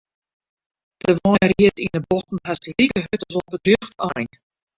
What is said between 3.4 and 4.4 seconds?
it rjochte ein.